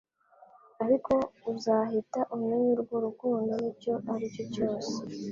[0.83, 1.13] Ariko
[1.51, 4.93] uzahita umenya urwo rukundo nicyo aricyo cyose